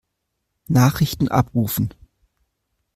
Nachrichten 0.67 1.27
abrufen. 1.27 1.93